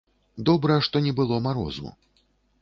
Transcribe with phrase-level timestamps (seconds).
[0.49, 1.95] Добра, што не было марозу!